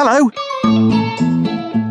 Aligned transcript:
Hello! 0.00 0.30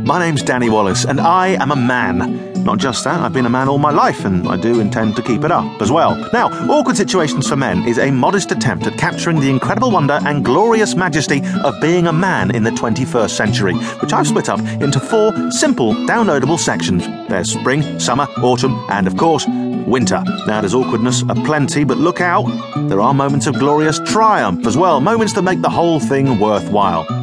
My 0.05 0.17
name's 0.17 0.41
Danny 0.41 0.69
Wallace, 0.69 1.03
and 1.03 1.19
I 1.19 1.61
am 1.61 1.71
a 1.71 1.75
man. 1.75 2.53
Not 2.63 2.77
just 2.77 3.03
that, 3.03 3.19
I've 3.19 3.33
been 3.33 3.45
a 3.45 3.49
man 3.49 3.67
all 3.67 3.79
my 3.79 3.91
life, 3.91 4.23
and 4.23 4.47
I 4.47 4.55
do 4.55 4.79
intend 4.79 5.17
to 5.17 5.21
keep 5.21 5.43
it 5.43 5.51
up 5.51 5.81
as 5.81 5.91
well. 5.91 6.15
Now, 6.31 6.47
Awkward 6.71 6.95
Situations 6.95 7.49
for 7.49 7.57
Men 7.57 7.85
is 7.85 7.99
a 7.99 8.09
modest 8.09 8.53
attempt 8.53 8.87
at 8.87 8.97
capturing 8.97 9.41
the 9.41 9.49
incredible 9.49 9.91
wonder 9.91 10.21
and 10.23 10.45
glorious 10.45 10.95
majesty 10.95 11.41
of 11.65 11.81
being 11.81 12.07
a 12.07 12.13
man 12.13 12.55
in 12.55 12.63
the 12.63 12.71
21st 12.71 13.31
century, 13.31 13.73
which 13.73 14.13
I've 14.13 14.27
split 14.27 14.47
up 14.47 14.61
into 14.61 15.01
four 15.01 15.51
simple, 15.51 15.93
downloadable 15.93 16.57
sections. 16.57 17.05
There's 17.27 17.51
spring, 17.51 17.99
summer, 17.99 18.27
autumn, 18.37 18.85
and 18.87 19.05
of 19.05 19.17
course, 19.17 19.45
winter. 19.85 20.23
Now, 20.47 20.61
there's 20.61 20.73
awkwardness 20.73 21.23
aplenty, 21.23 21.83
but 21.83 21.97
look 21.97 22.21
out, 22.21 22.45
there 22.87 23.01
are 23.01 23.13
moments 23.13 23.47
of 23.47 23.59
glorious 23.59 23.99
triumph 24.05 24.65
as 24.65 24.77
well, 24.77 25.01
moments 25.01 25.33
that 25.33 25.41
make 25.41 25.61
the 25.61 25.69
whole 25.69 25.99
thing 25.99 26.39
worthwhile. 26.39 27.16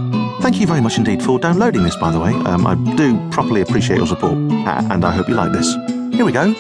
Thank 0.45 0.61
you 0.61 0.67
very 0.67 0.83
much 0.83 0.99
indeed 0.99 1.23
for 1.23 1.39
downloading 1.39 1.85
this, 1.85 1.97
by 1.97 2.11
the 2.11 2.21
way. 2.21 2.35
Um, 2.35 2.67
I 2.67 2.75
do 2.97 3.19
properly 3.31 3.63
appreciate 3.63 3.97
your 3.97 4.07
support, 4.07 4.35
uh, 4.35 4.89
and 4.91 5.03
I 5.03 5.11
hope 5.11 5.27
you 5.27 5.35
like 5.35 5.53
this. 5.53 5.75
Here 6.15 6.23
we 6.23 6.33
go. 6.33 6.55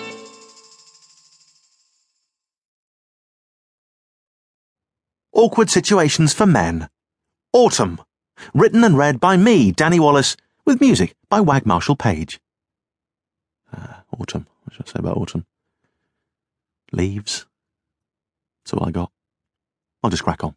Awkward 5.34 5.68
Situations 5.68 6.32
for 6.32 6.46
Men. 6.46 6.88
Autumn. 7.52 8.00
Written 8.54 8.84
and 8.84 8.96
read 8.96 9.20
by 9.20 9.36
me, 9.36 9.70
Danny 9.70 10.00
Wallace, 10.00 10.34
with 10.64 10.80
music 10.80 11.14
by 11.28 11.42
Wag 11.42 11.66
Marshall 11.66 11.94
Page. 11.94 12.40
Uh, 13.70 13.96
autumn. 14.18 14.46
What 14.62 14.76
should 14.76 14.88
I 14.88 14.92
say 14.92 15.00
about 15.00 15.18
autumn? 15.18 15.44
Leaves. 16.90 17.44
That's 18.64 18.72
all 18.72 18.88
I 18.88 18.92
got. 18.92 19.12
I'll 20.02 20.08
just 20.08 20.24
crack 20.24 20.42
on. 20.42 20.54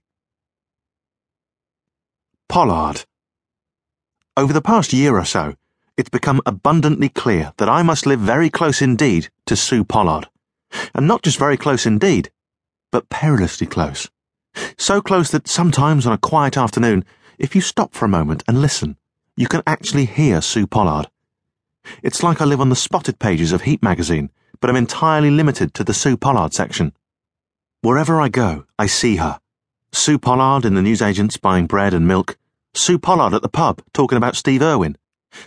Pollard. 2.47 3.03
Over 4.37 4.53
the 4.53 4.61
past 4.61 4.93
year 4.93 5.17
or 5.17 5.25
so, 5.25 5.55
it's 5.97 6.11
become 6.11 6.41
abundantly 6.45 7.09
clear 7.09 7.53
that 7.57 7.67
I 7.67 7.81
must 7.81 8.05
live 8.05 8.19
very 8.19 8.51
close 8.51 8.83
indeed 8.83 9.29
to 9.47 9.55
Su 9.55 9.83
Pollard. 9.83 10.27
And 10.93 11.07
not 11.07 11.23
just 11.23 11.39
very 11.39 11.57
close 11.57 11.87
indeed, 11.87 12.29
but 12.91 13.09
perilously 13.09 13.65
close. 13.65 14.07
So 14.77 15.01
close 15.01 15.31
that 15.31 15.47
sometimes 15.47 16.05
on 16.05 16.13
a 16.13 16.19
quiet 16.19 16.55
afternoon, 16.55 17.03
if 17.39 17.55
you 17.55 17.61
stop 17.61 17.95
for 17.95 18.05
a 18.05 18.09
moment 18.09 18.43
and 18.47 18.61
listen, 18.61 18.97
you 19.35 19.47
can 19.47 19.63
actually 19.65 20.05
hear 20.05 20.39
Su 20.39 20.67
Pollard. 20.67 21.07
It's 22.03 22.21
like 22.21 22.39
I 22.39 22.45
live 22.45 22.61
on 22.61 22.69
the 22.69 22.75
spotted 22.75 23.17
pages 23.17 23.51
of 23.51 23.63
Heat 23.63 23.81
magazine, 23.81 24.29
but 24.59 24.69
I'm 24.69 24.75
entirely 24.75 25.31
limited 25.31 25.73
to 25.73 25.83
the 25.83 25.95
Su 25.95 26.15
Pollard 26.15 26.53
section. 26.53 26.93
Wherever 27.81 28.21
I 28.21 28.29
go, 28.29 28.65
I 28.77 28.85
see 28.85 29.15
her. 29.15 29.39
Su 29.91 30.19
Pollard 30.19 30.63
in 30.63 30.75
the 30.75 30.83
newsagents 30.83 31.37
buying 31.37 31.65
bread 31.65 31.95
and 31.95 32.07
milk. 32.07 32.37
Su 32.77 32.99
Pollard 32.99 33.33
at 33.33 33.41
the 33.41 33.49
pub 33.49 33.81
talking 33.91 34.17
about 34.17 34.35
Steve 34.35 34.61
Irwin. 34.61 34.97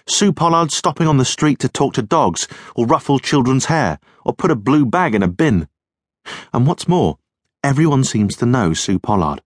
Su 0.06 0.32
Pollard 0.32 0.72
stopping 0.72 1.06
on 1.06 1.16
the 1.16 1.24
street 1.24 1.60
to 1.60 1.68
talk 1.68 1.94
to 1.94 2.02
dogs, 2.02 2.48
or 2.74 2.86
ruffle 2.86 3.20
children's 3.20 3.66
hair, 3.66 4.00
or 4.24 4.34
put 4.34 4.50
a 4.50 4.56
blue 4.56 4.84
bag 4.84 5.14
in 5.14 5.22
a 5.22 5.28
bin. 5.28 5.68
And 6.52 6.66
what's 6.66 6.88
more, 6.88 7.18
everyone 7.62 8.02
seems 8.02 8.36
to 8.36 8.46
know 8.46 8.74
Su 8.74 8.98
Pollard. 8.98 9.42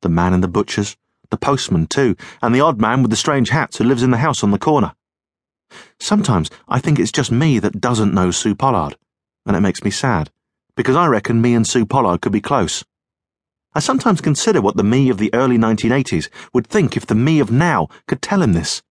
The 0.00 0.08
man 0.08 0.32
in 0.32 0.40
the 0.40 0.48
butcher's, 0.48 0.96
the 1.30 1.36
postman 1.36 1.86
too, 1.88 2.16
and 2.40 2.54
the 2.54 2.60
odd 2.62 2.80
man 2.80 3.02
with 3.02 3.10
the 3.10 3.16
strange 3.16 3.50
hats 3.50 3.76
who 3.76 3.84
lives 3.84 4.02
in 4.02 4.12
the 4.12 4.18
house 4.18 4.42
on 4.42 4.50
the 4.50 4.58
corner. 4.58 4.94
Sometimes 6.00 6.50
I 6.68 6.80
think 6.80 6.98
it's 6.98 7.12
just 7.12 7.30
me 7.30 7.58
that 7.58 7.80
doesn't 7.82 8.14
know 8.14 8.30
Su 8.30 8.54
Pollard, 8.54 8.96
and 9.44 9.54
it 9.54 9.60
makes 9.60 9.84
me 9.84 9.90
sad, 9.90 10.30
because 10.74 10.96
I 10.96 11.06
reckon 11.06 11.42
me 11.42 11.54
and 11.54 11.66
Su 11.66 11.84
Pollard 11.84 12.22
could 12.22 12.32
be 12.32 12.40
close. 12.40 12.82
I 13.76 13.78
sometimes 13.78 14.22
consider 14.22 14.62
what 14.62 14.78
the 14.78 14.82
me 14.82 15.10
of 15.10 15.18
the 15.18 15.28
early 15.34 15.58
1980s 15.58 16.30
would 16.54 16.66
think 16.66 16.96
if 16.96 17.04
the 17.04 17.14
me 17.14 17.40
of 17.40 17.50
now 17.50 17.88
could 18.08 18.22
tell 18.22 18.40
him 18.40 18.54
this. 18.54 18.82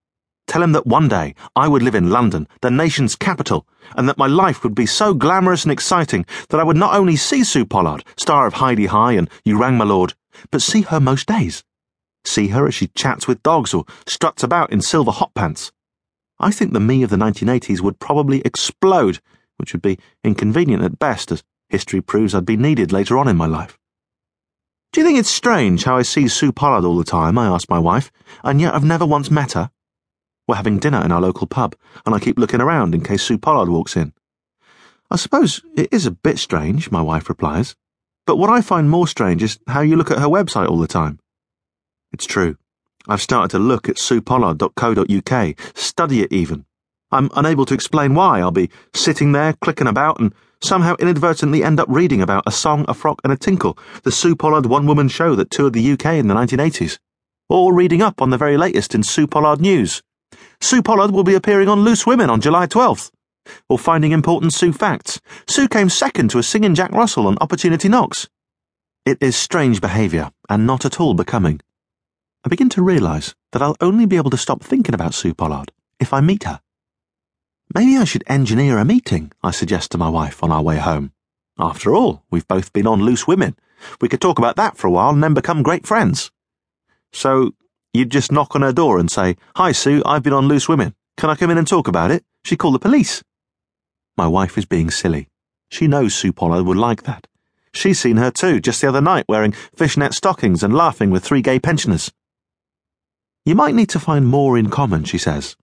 Tell 0.45 0.61
him 0.61 0.73
that 0.73 0.85
one 0.85 1.07
day 1.07 1.33
I 1.55 1.67
would 1.67 1.81
live 1.81 1.95
in 1.95 2.11
London, 2.11 2.47
the 2.61 2.69
nation's 2.69 3.15
capital, 3.15 3.65
and 3.97 4.07
that 4.07 4.19
my 4.19 4.27
life 4.27 4.63
would 4.63 4.75
be 4.75 4.85
so 4.85 5.15
glamorous 5.15 5.63
and 5.63 5.71
exciting 5.71 6.23
that 6.49 6.59
I 6.59 6.63
would 6.63 6.77
not 6.77 6.93
only 6.93 7.15
see 7.15 7.43
Su 7.43 7.65
Pollard, 7.65 8.03
star 8.15 8.45
of 8.45 8.53
Hi-de-Hi 8.53 9.13
and 9.13 9.27
You 9.43 9.57
Rang 9.57 9.75
My 9.75 9.85
Lord, 9.85 10.13
but 10.51 10.61
see 10.61 10.81
her 10.81 10.99
most 10.99 11.27
days. 11.27 11.63
See 12.23 12.49
her 12.49 12.67
as 12.67 12.75
she 12.75 12.89
chats 12.89 13.27
with 13.27 13.41
dogs 13.41 13.73
or 13.73 13.85
struts 14.05 14.43
about 14.43 14.71
in 14.71 14.81
silver 14.81 15.09
hot 15.09 15.33
pants. 15.33 15.71
I 16.37 16.51
think 16.51 16.73
the 16.73 16.79
me 16.79 17.01
of 17.01 17.09
the 17.09 17.17
1980s 17.17 17.81
would 17.81 17.97
probably 17.97 18.41
explode, 18.41 19.19
which 19.57 19.73
would 19.73 19.81
be 19.81 19.97
inconvenient 20.23 20.83
at 20.83 20.99
best, 20.99 21.31
as 21.31 21.43
history 21.69 22.01
proves 22.01 22.35
I'd 22.35 22.45
be 22.45 22.55
needed 22.55 22.91
later 22.91 23.17
on 23.17 23.27
in 23.27 23.35
my 23.35 23.47
life. 23.47 23.79
Do 24.95 25.01
you 25.01 25.07
think 25.07 25.19
it's 25.19 25.29
strange 25.29 25.83
how 25.83 25.97
I 25.97 26.03
see 26.03 26.29
Su 26.29 26.53
Pollard 26.53 26.85
all 26.85 26.95
the 26.95 27.03
time? 27.03 27.37
I 27.37 27.47
asked 27.47 27.69
my 27.69 27.77
wife, 27.77 28.13
and 28.45 28.61
yet 28.61 28.73
I've 28.73 28.85
never 28.85 29.05
once 29.05 29.29
met 29.29 29.51
her. 29.51 29.69
We're 30.47 30.55
having 30.55 30.79
dinner 30.79 31.03
in 31.03 31.11
our 31.11 31.19
local 31.19 31.47
pub, 31.47 31.75
and 32.05 32.15
I 32.15 32.19
keep 32.19 32.39
looking 32.39 32.61
around 32.61 32.95
in 32.95 33.03
case 33.03 33.21
Sue 33.21 33.37
Pollard 33.37 33.67
walks 33.67 33.97
in. 33.97 34.13
I 35.11 35.17
suppose 35.17 35.61
it 35.75 35.89
is 35.91 36.05
a 36.05 36.11
bit 36.11 36.39
strange, 36.39 36.91
my 36.91 37.01
wife 37.01 37.27
replies, 37.27 37.75
but 38.25 38.37
what 38.37 38.49
I 38.49 38.61
find 38.61 38.89
more 38.89 39.05
strange 39.05 39.43
is 39.43 39.59
how 39.67 39.81
you 39.81 39.97
look 39.97 40.11
at 40.11 40.19
her 40.19 40.29
website 40.29 40.69
all 40.69 40.79
the 40.79 40.87
time. 40.87 41.19
It's 42.13 42.25
true. 42.25 42.55
I've 43.05 43.21
started 43.21 43.51
to 43.51 43.59
look 43.59 43.89
at 43.89 43.97
suepollard.co.uk, 43.97 45.59
study 45.77 46.21
it 46.21 46.31
even. 46.31 46.63
I'm 47.11 47.29
unable 47.35 47.65
to 47.65 47.73
explain 47.73 48.15
why. 48.15 48.39
I'll 48.39 48.51
be 48.51 48.69
sitting 48.93 49.33
there, 49.33 49.57
clicking 49.59 49.87
about, 49.87 50.21
and 50.21 50.33
somehow 50.65 50.95
inadvertently 50.99 51.63
end 51.63 51.79
up 51.79 51.87
reading 51.89 52.21
about 52.21 52.43
A 52.47 52.51
Song, 52.51 52.85
a 52.87 52.93
Frock, 52.93 53.21
and 53.23 53.31
a 53.31 53.37
Tinkle, 53.37 53.77
the 54.03 54.11
Su 54.11 54.35
Pollard 54.35 54.65
one 54.65 54.87
woman 54.87 55.07
show 55.07 55.35
that 55.35 55.51
toured 55.51 55.73
the 55.73 55.91
UK 55.91 56.15
in 56.15 56.27
the 56.27 56.33
1980s. 56.33 56.97
Or 57.47 57.73
reading 57.73 58.01
up 58.01 58.21
on 58.21 58.31
the 58.31 58.37
very 58.37 58.57
latest 58.57 58.95
in 58.95 59.03
Su 59.03 59.27
Pollard 59.27 59.61
news. 59.61 60.01
Su 60.59 60.81
Pollard 60.81 61.11
will 61.11 61.23
be 61.23 61.35
appearing 61.35 61.69
on 61.69 61.81
Loose 61.81 62.07
Women 62.07 62.29
on 62.29 62.41
July 62.41 62.65
12th. 62.65 63.11
Or 63.69 63.77
finding 63.77 64.11
important 64.11 64.53
Su 64.53 64.73
facts. 64.73 65.21
Su 65.47 65.67
came 65.67 65.89
second 65.89 66.31
to 66.31 66.39
a 66.39 66.43
singing 66.43 66.73
Jack 66.73 66.91
Russell 66.91 67.27
on 67.27 67.37
Opportunity 67.39 67.87
Knocks. 67.87 68.27
It 69.05 69.19
is 69.21 69.35
strange 69.35 69.79
behaviour, 69.79 70.31
and 70.49 70.65
not 70.65 70.83
at 70.83 70.99
all 70.99 71.13
becoming. 71.13 71.61
I 72.43 72.49
begin 72.49 72.69
to 72.69 72.81
realise 72.81 73.35
that 73.51 73.61
I'll 73.61 73.77
only 73.79 74.07
be 74.07 74.17
able 74.17 74.31
to 74.31 74.37
stop 74.37 74.63
thinking 74.63 74.95
about 74.95 75.13
Su 75.13 75.35
Pollard 75.35 75.71
if 75.99 76.11
I 76.11 76.21
meet 76.21 76.43
her. 76.43 76.59
Maybe 77.73 77.97
I 77.97 78.05
should 78.05 78.23
engineer 78.27 78.77
a 78.77 78.85
meeting, 78.85 79.31
I 79.43 79.51
suggest 79.51 79.91
to 79.91 79.97
my 79.97 80.09
wife 80.09 80.43
on 80.43 80.51
our 80.51 80.61
way 80.61 80.77
home. 80.77 81.11
After 81.57 81.93
all, 81.93 82.23
we've 82.29 82.47
both 82.47 82.71
been 82.73 82.87
on 82.87 83.01
Loose 83.01 83.27
Women. 83.27 83.55
We 84.01 84.09
could 84.09 84.21
talk 84.21 84.37
about 84.37 84.55
that 84.57 84.77
for 84.77 84.87
a 84.87 84.91
while 84.91 85.09
and 85.09 85.23
then 85.23 85.33
become 85.33 85.63
great 85.63 85.87
friends. 85.87 86.31
So, 87.11 87.55
you'd 87.93 88.11
just 88.11 88.31
knock 88.31 88.55
on 88.55 88.61
her 88.61 88.73
door 88.73 88.99
and 88.99 89.09
say, 89.09 89.35
Hi, 89.55 89.71
Su, 89.71 90.03
I've 90.05 90.23
been 90.23 90.33
on 90.33 90.47
Loose 90.47 90.69
Women. 90.69 90.95
Can 91.17 91.29
I 91.29 91.35
come 91.35 91.49
in 91.49 91.57
and 91.57 91.67
talk 91.67 91.87
about 91.87 92.11
it? 92.11 92.23
She'd 92.43 92.59
call 92.59 92.71
the 92.71 92.79
police. 92.79 93.23
My 94.17 94.27
wife 94.27 94.57
is 94.57 94.65
being 94.65 94.91
silly. 94.91 95.29
She 95.69 95.87
knows 95.87 96.13
Su 96.13 96.31
Pollard 96.31 96.63
would 96.63 96.77
like 96.77 97.03
that. 97.03 97.27
She's 97.73 97.99
seen 97.99 98.17
her 98.17 98.31
too, 98.31 98.61
just 98.61 98.79
the 98.81 98.87
other 98.87 99.01
night, 99.01 99.25
wearing 99.27 99.51
fishnet 99.51 100.13
stockings 100.13 100.63
and 100.63 100.73
laughing 100.73 101.09
with 101.09 101.23
three 101.23 101.41
gay 101.41 101.59
pensioners. 101.59 102.11
You 103.45 103.55
might 103.55 103.75
need 103.75 103.89
to 103.89 103.99
find 103.99 104.25
more 104.25 104.57
in 104.57 104.69
common, 104.69 105.03
she 105.03 105.17
says. 105.17 105.57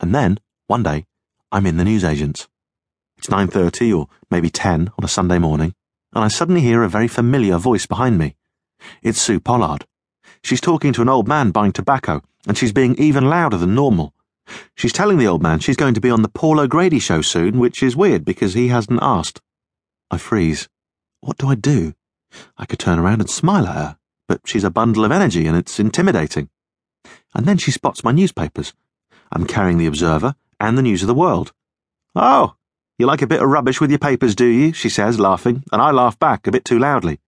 And 0.00 0.14
then, 0.14 0.38
one 0.66 0.82
day, 0.82 1.06
I'm 1.50 1.64
in 1.64 1.78
the 1.78 1.84
newsagents. 1.84 2.46
It's 3.16 3.28
9.30 3.28 3.98
or 3.98 4.08
maybe 4.30 4.50
10 4.50 4.92
on 4.98 5.04
a 5.04 5.08
Sunday 5.08 5.38
morning, 5.38 5.74
and 6.12 6.22
I 6.22 6.28
suddenly 6.28 6.60
hear 6.60 6.82
a 6.82 6.90
very 6.90 7.08
familiar 7.08 7.56
voice 7.56 7.86
behind 7.86 8.18
me. 8.18 8.36
It's 9.02 9.20
Su 9.20 9.40
Pollard. 9.40 9.86
She's 10.42 10.60
talking 10.60 10.92
to 10.92 11.00
an 11.02 11.08
old 11.08 11.26
man 11.26 11.50
buying 11.50 11.72
tobacco, 11.72 12.22
and 12.46 12.58
she's 12.58 12.72
being 12.72 12.96
even 12.96 13.30
louder 13.30 13.56
than 13.56 13.74
normal. 13.74 14.12
She's 14.74 14.92
telling 14.92 15.16
the 15.16 15.26
old 15.26 15.42
man 15.42 15.58
she's 15.60 15.76
going 15.76 15.94
to 15.94 16.02
be 16.02 16.10
on 16.10 16.20
the 16.20 16.28
Paul 16.28 16.60
O'Grady 16.60 16.98
show 16.98 17.22
soon, 17.22 17.58
which 17.58 17.82
is 17.82 17.96
weird 17.96 18.26
because 18.26 18.52
he 18.52 18.68
hasn't 18.68 19.00
asked. 19.02 19.40
I 20.10 20.18
freeze. 20.18 20.68
What 21.20 21.38
do 21.38 21.48
I 21.48 21.54
do? 21.54 21.94
I 22.58 22.66
could 22.66 22.78
turn 22.78 22.98
around 22.98 23.20
and 23.20 23.30
smile 23.30 23.66
at 23.66 23.74
her, 23.74 23.96
but 24.26 24.42
she's 24.44 24.64
a 24.64 24.70
bundle 24.70 25.04
of 25.04 25.12
energy 25.12 25.46
and 25.46 25.56
it's 25.56 25.80
intimidating. 25.80 26.50
And 27.34 27.46
then 27.46 27.56
she 27.56 27.70
spots 27.70 28.04
my 28.04 28.12
newspapers. 28.12 28.74
I'm 29.32 29.46
carrying 29.46 29.78
the 29.78 29.86
Observer, 29.86 30.34
and 30.60 30.76
the 30.76 30.82
news 30.82 31.02
of 31.02 31.08
the 31.08 31.14
world. 31.14 31.52
Oh, 32.14 32.54
you 32.98 33.06
like 33.06 33.22
a 33.22 33.26
bit 33.26 33.42
of 33.42 33.48
rubbish 33.48 33.80
with 33.80 33.90
your 33.90 33.98
papers, 33.98 34.34
do 34.34 34.46
you? 34.46 34.72
she 34.72 34.88
says, 34.88 35.20
laughing, 35.20 35.62
and 35.72 35.80
I 35.80 35.90
laugh 35.90 36.18
back 36.18 36.46
a 36.46 36.52
bit 36.52 36.64
too 36.64 36.78
loudly. 36.78 37.20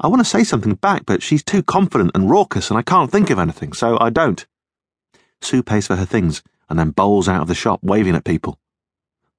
I 0.00 0.08
want 0.08 0.20
to 0.20 0.28
say 0.28 0.44
something 0.44 0.74
back, 0.74 1.06
but 1.06 1.22
she's 1.22 1.42
too 1.42 1.62
confident 1.62 2.12
and 2.14 2.30
raucous, 2.30 2.70
and 2.70 2.78
I 2.78 2.82
can't 2.82 3.10
think 3.10 3.30
of 3.30 3.38
anything, 3.38 3.72
so 3.72 3.98
I 4.00 4.10
don't. 4.10 4.46
Su 5.40 5.62
pays 5.62 5.86
for 5.86 5.96
her 5.96 6.04
things 6.04 6.42
and 6.72 6.78
then 6.78 6.90
bowls 6.90 7.28
out 7.28 7.42
of 7.42 7.48
the 7.48 7.54
shop, 7.54 7.80
waving 7.82 8.14
at 8.14 8.24
people. 8.24 8.58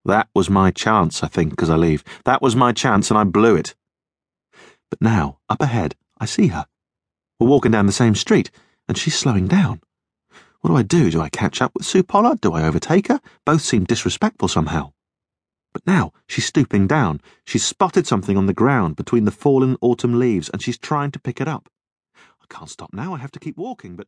That 0.05 0.27
was 0.35 0.51
my 0.51 0.69
chance, 0.69 1.23
I 1.23 1.27
think, 1.27 1.59
as 1.63 1.69
I 1.69 1.75
leave. 1.77 2.03
That 2.25 2.43
was 2.43 2.55
my 2.55 2.71
chance, 2.73 3.09
and 3.09 3.17
I 3.17 3.23
blew 3.23 3.55
it. 3.55 3.73
But 4.91 5.01
now, 5.01 5.39
up 5.49 5.59
ahead, 5.59 5.95
I 6.19 6.25
see 6.25 6.49
her. 6.49 6.67
We're 7.39 7.47
walking 7.47 7.71
down 7.71 7.87
the 7.87 7.91
same 7.91 8.13
street, 8.13 8.51
and 8.87 8.95
she's 8.97 9.15
slowing 9.15 9.47
down. 9.47 9.81
What 10.63 10.69
do 10.69 10.77
I 10.77 10.83
do? 10.83 11.11
Do 11.11 11.19
I 11.19 11.27
catch 11.27 11.61
up 11.61 11.73
with 11.73 11.85
Su 11.85 12.03
Pollard? 12.03 12.39
Do 12.39 12.53
I 12.53 12.63
overtake 12.63 13.09
her? 13.09 13.19
Both 13.43 13.63
seem 13.63 13.83
disrespectful 13.83 14.47
somehow. 14.47 14.93
But 15.73 15.85
now 15.85 16.13
she's 16.25 16.45
stooping 16.45 16.87
down. 16.87 17.19
She's 17.45 17.65
spotted 17.65 18.07
something 18.07 18.37
on 18.37 18.45
the 18.45 18.53
ground 18.53 18.95
between 18.95 19.25
the 19.25 19.31
fallen 19.31 19.75
autumn 19.81 20.17
leaves, 20.17 20.47
and 20.47 20.61
she's 20.61 20.77
trying 20.77 21.11
to 21.11 21.19
pick 21.19 21.41
it 21.41 21.49
up. 21.49 21.67
I 22.15 22.45
can't 22.47 22.69
stop 22.69 22.93
now. 22.93 23.13
I 23.13 23.17
have 23.17 23.31
to 23.31 23.41
keep 23.41 23.57
walking, 23.57 23.97
but 23.97 24.07